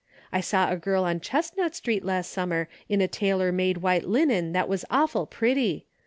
I 0.33 0.41
saw 0.41 0.71
a 0.71 0.77
girl 0.77 1.03
on 1.03 1.19
Chestnut 1.19 1.75
street 1.75 2.03
last 2.03 2.31
summer 2.31 2.67
in 2.89 3.01
a 3.01 3.07
tailor 3.07 3.51
made 3.51 3.83
white 3.83 4.05
linen 4.07 4.51
that 4.51 4.67
was 4.67 4.83
awful 4.89 5.27
pretty. 5.27 5.85